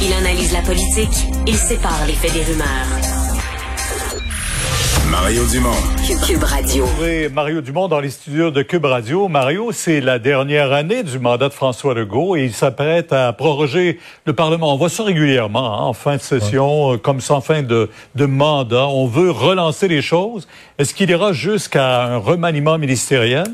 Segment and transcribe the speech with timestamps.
[0.00, 2.66] Il analyse la politique, il sépare les faits des rumeurs.
[5.10, 5.70] Mario Dumont.
[6.24, 6.84] Cube Radio.
[7.00, 9.26] Oui, Mario Dumont dans les studios de Cube Radio.
[9.26, 13.98] Mario, c'est la dernière année du mandat de François Legault et il s'apprête à proroger
[14.24, 14.72] le Parlement.
[14.72, 18.26] On voit ça régulièrement hein, en fin de session, euh, comme en fin de, de
[18.26, 18.86] mandat.
[18.86, 20.46] On veut relancer les choses.
[20.78, 23.46] Est-ce qu'il ira jusqu'à un remaniement ministériel?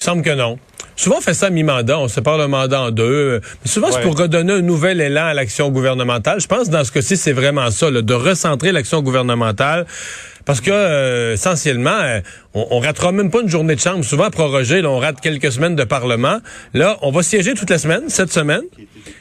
[0.00, 0.58] Il semble que non.
[0.98, 3.40] Souvent, on fait ça à mi-mandat, on sépare le mandat en deux.
[3.64, 6.40] Mais souvent, c'est pour redonner un nouvel élan à l'action gouvernementale.
[6.40, 9.86] Je pense que dans ce cas-ci, c'est vraiment ça, là, de recentrer l'action gouvernementale.
[10.48, 12.20] Parce que, euh, essentiellement, euh,
[12.54, 14.02] on, on ratera même pas une journée de chambre.
[14.02, 16.38] Souvent, prorogé, là, on rate quelques semaines de Parlement.
[16.72, 18.62] Là, on va siéger toute la semaine, cette semaine.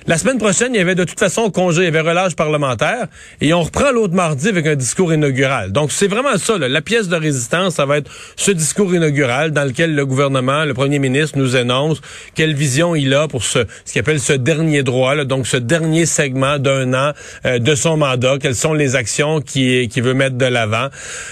[0.05, 3.08] La semaine prochaine, il y avait de toute façon congé, il y avait relâche parlementaire.
[3.41, 5.73] Et on reprend l'autre mardi avec un discours inaugural.
[5.73, 6.58] Donc, c'est vraiment ça.
[6.58, 6.70] là.
[6.70, 10.73] La pièce de résistance, ça va être ce discours inaugural dans lequel le gouvernement, le
[10.73, 12.00] premier ministre nous énonce
[12.36, 15.58] quelle vision il a pour ce, ce qu'il appelle ce dernier droit, là, donc ce
[15.58, 17.12] dernier segment d'un an
[17.45, 20.88] euh, de son mandat, quelles sont les actions qu'il qui veut mettre de l'avant.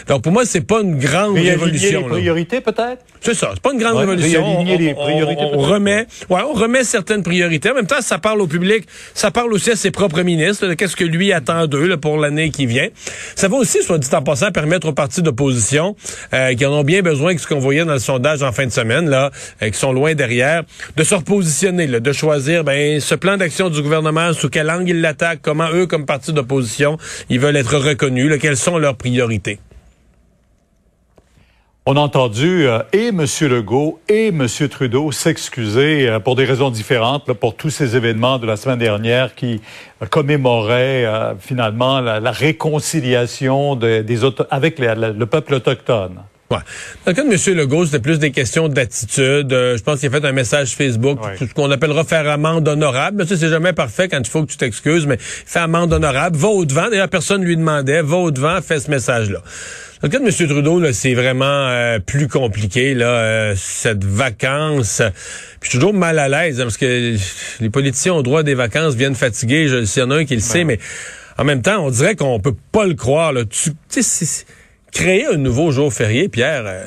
[0.08, 2.02] Donc, pour moi, c'est pas une grande Réaligner révolution.
[2.02, 3.00] les priorités, peut-être?
[3.22, 4.42] C'est ça, c'est pas une grande Ouais, révolution.
[4.42, 5.70] les On- on- priorités, on, on peut-être.
[5.70, 7.72] remet, ouais, on remet certaines priorités.
[7.72, 10.74] En même temps, ça parle au public, ça parle aussi à ses propres ministres, de
[10.74, 12.88] qu'est-ce que lui attend d'eux là, pour l'année qui vient.
[13.36, 15.96] Ça va aussi, soit dit en passant, permettre aux partis d'opposition
[16.34, 18.66] euh, qui en ont bien besoin, que ce qu'on voyait dans le sondage en fin
[18.66, 19.32] de semaine, là,
[19.64, 20.64] euh, qui sont loin derrière,
[20.96, 24.90] de se repositionner, là, de choisir ben, ce plan d'action du gouvernement, sous quel angle
[24.90, 26.98] ils l'attaquent, comment eux, comme parti d'opposition,
[27.30, 29.60] ils veulent être reconnus, là, quelles sont leurs priorités.
[31.88, 33.28] On a entendu euh, et M.
[33.42, 34.48] Legault et M.
[34.72, 39.36] Trudeau s'excuser euh, pour des raisons différentes pour tous ces événements de la semaine dernière
[39.36, 39.62] qui
[40.02, 41.06] euh, commémoraient
[41.40, 46.24] finalement la, réconciliation de- des avec le peuple autochtone.
[46.52, 46.58] Ouais.
[47.06, 47.58] Dans le cas de M.
[47.58, 49.52] Legault, c'était plus des questions d'attitude.
[49.52, 51.36] Euh, je pense qu'il a fait un message Facebook, Ouais.
[51.40, 53.18] ce qu'on appellera faire amende honorable.
[53.18, 56.38] Mais ça, c'est jamais parfait quand il faut que tu t'excuses, mais fais amende honorable,
[56.38, 56.90] va au-devant.
[56.90, 59.40] D'ailleurs, personne lui demandait, va au-devant, fais ce message-là.
[60.02, 60.48] Dans le cas de M.
[60.50, 65.02] Trudeau, là, c'est vraiment euh, plus compliqué, là, euh, cette vacance.
[65.60, 67.16] Puis je suis toujours mal à l'aise, hein, parce que
[67.60, 70.26] les politiciens ont droit à des vacances, viennent fatigués, je, s'il y en a un
[70.26, 70.78] qui le sait, mais
[71.40, 73.34] en même temps, on dirait qu'on peut pas le croire.
[73.34, 73.42] Là.
[73.46, 74.46] Tu sais,
[74.96, 76.86] créer un nouveau jour férié, Pierre, euh,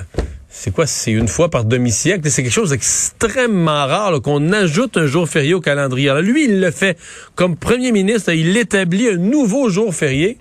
[0.48, 0.86] c'est quoi?
[0.86, 2.28] C'est une fois par demi-siècle.
[2.30, 6.10] C'est quelque chose d'extrêmement rare qu'on ajoute un jour férié au calendrier.
[6.22, 6.98] Lui, il le fait
[7.34, 8.32] comme premier ministre.
[8.32, 10.38] Il établit un nouveau jour férié.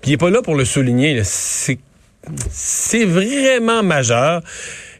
[0.00, 1.22] Puis il est pas là pour le souligner.
[1.24, 4.42] c'est vraiment majeur.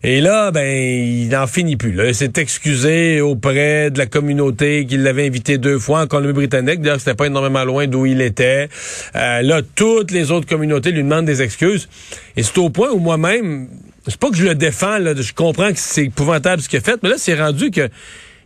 [0.05, 1.93] Et là, ben, il n'en finit plus.
[1.93, 2.07] Là.
[2.07, 6.81] Il s'est excusé auprès de la communauté qui l'avait invité deux fois en Colombie-Britannique.
[6.81, 8.69] D'ailleurs, c'était pas énormément loin d'où il était.
[9.15, 11.89] Euh, là, toutes les autres communautés lui demandent des excuses.
[12.37, 13.69] Et c'est au point où moi-même,
[14.09, 16.83] c'est pas que je le défends, là, je comprends que c'est épouvantable ce qu'il a
[16.83, 17.89] fait, mais là, c'est rendu que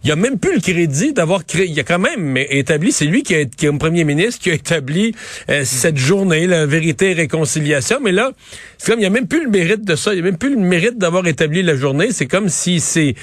[0.06, 1.66] il a même plus le crédit d'avoir créé.
[1.66, 4.54] Il a quand même établi, c'est lui qui, a, qui est premier ministre qui a
[4.54, 5.12] établi
[5.50, 7.98] euh, cette journée, la vérité et réconciliation.
[8.00, 8.30] Mais là,
[8.78, 10.14] c'est comme il a même plus le mérite de ça.
[10.14, 12.12] Il a même plus le mérite d'avoir établi la journée.
[12.12, 13.16] C'est comme si c'est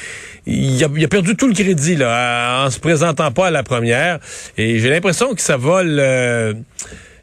[0.46, 4.20] il a, a perdu tout le crédit là en se présentant pas à la première.
[4.58, 6.54] Et j'ai l'impression que ça va le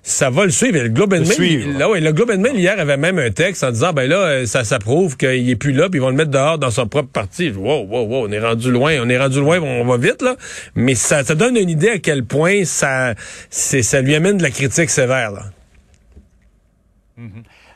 [0.03, 0.77] ça va le suivre.
[0.77, 1.78] Et le Globe and Le Mail, suivre.
[1.78, 4.16] là, ouais, le Globe and Mail hier avait même un texte en disant ben là,
[4.16, 6.71] euh, ça, ça prouve qu'il est plus là, puis ils vont le mettre dehors dans
[6.71, 7.50] son propre parti.
[7.50, 10.37] Wow, wow, wow, on est rendu loin, on est rendu loin, on va vite là.
[10.75, 13.15] Mais ça, ça donne une idée à quel point ça,
[13.50, 15.33] c'est, ça lui amène de la critique sévère.
[15.33, 15.43] Là.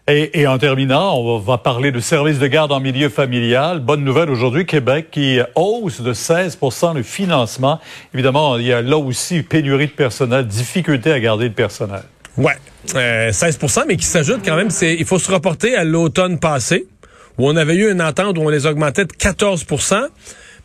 [0.07, 3.81] Et, et en terminant, on va, parler de services de garde en milieu familial.
[3.81, 7.81] Bonne nouvelle aujourd'hui, Québec qui hausse de 16% le financement.
[8.13, 12.03] Évidemment, il y a là aussi pénurie de personnel, difficulté à garder le personnel.
[12.37, 12.57] Ouais,
[12.97, 16.87] euh, 16% mais qui s'ajoute quand même, c'est il faut se reporter à l'automne passé,
[17.39, 19.65] où on avait eu une entente où on les augmentait de 14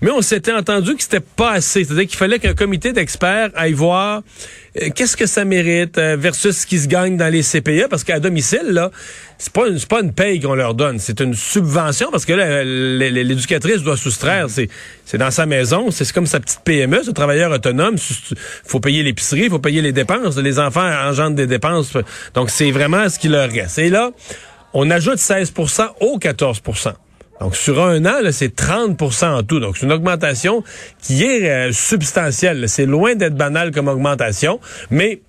[0.02, 1.84] mais on s'était entendu que c'était pas assez.
[1.84, 4.22] C'est-à-dire qu'il fallait qu'un comité d'experts aille voir
[4.82, 8.04] euh, qu'est-ce que ça mérite euh, versus ce qui se gagne dans les CPE, parce
[8.04, 8.92] qu'à domicile, là,
[9.38, 12.34] c'est pas une, c'est pas une paye qu'on leur donne, c'est une subvention, parce que
[12.34, 14.70] là, l'éducatrice doit soustraire, c'est,
[15.06, 19.04] c'est dans sa maison, c'est comme sa petite PME, ce travailleur autonome, il faut payer
[19.04, 21.94] l'épicerie, il faut payer les dépenses, les enfants engendrent des dépenses,
[22.34, 23.80] donc c'est vraiment ce qui leur reste.
[23.80, 24.12] Et là,
[24.74, 26.62] on ajoute 16% au 14
[27.40, 29.60] donc, sur un an, c'est 30% en tout.
[29.60, 30.64] Donc, c'est une augmentation
[31.02, 32.68] qui est euh, substantielle.
[32.68, 34.60] C'est loin d'être banal comme augmentation,
[34.92, 35.22] mais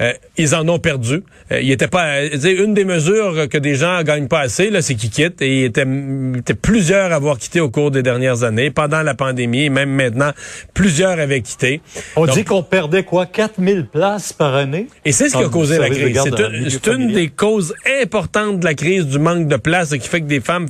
[0.00, 1.22] euh, ils en ont perdu.
[1.50, 4.82] Euh, il était pas, euh, une des mesures que des gens gagnent pas assez, là,
[4.82, 5.42] c'est qu'ils quittent.
[5.42, 9.02] Et il était, il était plusieurs à avoir quitté au cours des dernières années, pendant
[9.02, 10.32] la pandémie, et même maintenant,
[10.74, 11.80] plusieurs avaient quitté.
[12.16, 14.88] On Donc, dit qu'on perdait quoi, 4000 places par année?
[15.04, 16.20] et c'est ce qui a causé la crise.
[16.68, 20.26] C'est une, des causes importantes de la crise du manque de place qui fait que
[20.26, 20.66] des femmes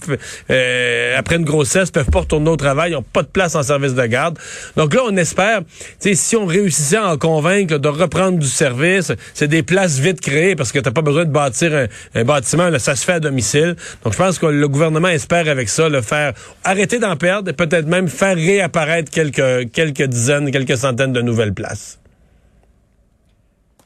[0.51, 3.95] euh, après une grossesse, peuvent pas retourner au travail, n'ont pas de place en service
[3.95, 4.39] de garde.
[4.77, 5.61] Donc là, on espère,
[6.01, 10.57] si on réussissait à en convaincre de reprendre du service, c'est des places vite créées
[10.57, 13.77] parce que tu pas besoin de bâtir un, bâtiment, là, ça se fait à domicile.
[14.05, 16.33] Donc je pense que le gouvernement espère avec ça le faire
[16.65, 21.55] arrêter d'en perdre et peut-être même faire réapparaître quelques, quelques dizaines, quelques centaines de nouvelles
[21.55, 21.99] places.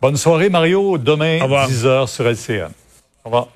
[0.00, 0.98] Bonne soirée, Mario.
[0.98, 2.70] Demain, 10h sur LCN.
[3.24, 3.48] Au revoir.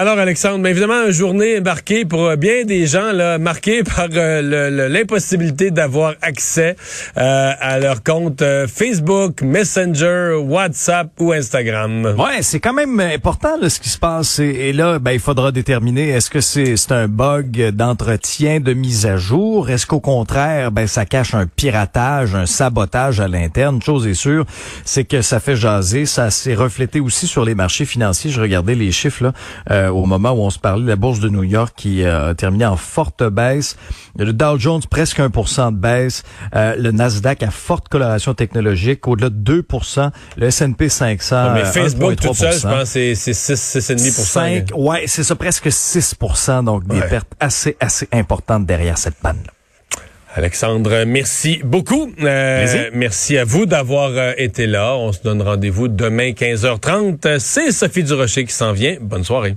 [0.00, 4.06] Alors Alexandre, mais évidemment une journée marquée pour euh, bien des gens là, marquée par
[4.14, 6.76] euh, l'impossibilité d'avoir accès
[7.16, 12.14] euh, à leur compte Facebook, Messenger, WhatsApp ou Instagram.
[12.16, 15.50] Ouais, c'est quand même important là, ce qui se passe et, là, ben il faudra
[15.50, 20.70] déterminer est-ce que c'est c'est un bug d'entretien, de mise à jour, est-ce qu'au contraire,
[20.70, 23.82] ben ça cache un piratage, un sabotage à l'interne?
[23.82, 24.46] Chose est sûre,
[24.84, 28.30] c'est que ça fait jaser, ça s'est reflété aussi sur les marchés financiers.
[28.30, 29.87] Je regardais les chiffres là.
[29.88, 32.34] Euh, au moment où on se parlait, la bourse de New York qui euh, a
[32.34, 33.76] terminé en forte baisse.
[34.16, 36.22] Le Dow Jones presque 1% de baisse.
[36.54, 42.16] Euh, le Nasdaq à forte coloration technologique, au-delà de 2% Le S&P 500 Mais Facebook
[42.16, 46.16] tout seul, je pense, c'est 6,5 Ouais, c'est ça, presque 6
[46.64, 49.52] Donc des pertes assez, assez importantes derrière cette panne-là.
[50.34, 52.12] Alexandre, merci beaucoup.
[52.22, 54.94] Euh, merci à vous d'avoir été là.
[54.94, 57.38] On se donne rendez-vous demain 15h30.
[57.38, 58.98] C'est Sophie Durocher qui s'en vient.
[59.00, 59.56] Bonne soirée.